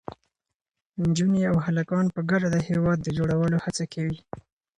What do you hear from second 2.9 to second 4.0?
د جوړولو هڅه